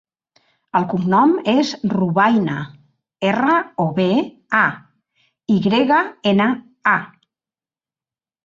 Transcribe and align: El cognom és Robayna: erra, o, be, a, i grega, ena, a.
El 0.77 0.85
cognom 0.93 1.33
és 1.51 1.73
Robayna: 1.91 2.55
erra, 3.33 3.59
o, 3.85 3.87
be, 3.99 4.09
a, 4.61 4.65
i 5.57 5.61
grega, 5.69 6.01
ena, 6.33 6.49
a. 6.97 6.99